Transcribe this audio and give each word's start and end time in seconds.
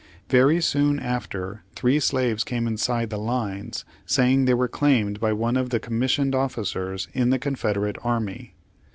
Very 0.29 0.59
soon 0.63 0.99
after 0.99 1.63
three 1.75 1.99
slaves 1.99 2.43
came 2.43 2.65
inside 2.65 3.11
the 3.11 3.19
lines, 3.19 3.85
saying 4.07 4.45
they 4.45 4.55
were 4.55 4.67
claimed 4.67 5.19
by 5.19 5.31
one 5.31 5.55
of 5.55 5.69
the 5.69 5.79
commissioned 5.79 6.33
officers 6.33 7.07
in 7.13 7.29
the 7.29 7.37
Confederate 7.37 7.97
Army. 8.03 8.55